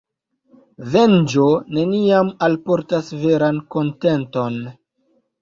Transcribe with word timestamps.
Venĝo 0.95 1.45
neniam 1.75 2.33
alportas 2.47 3.13
veran 3.27 3.61
kontenton. 3.77 4.59